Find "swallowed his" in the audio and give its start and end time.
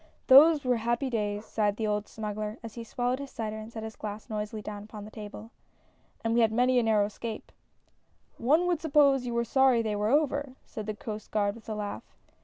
2.83-3.29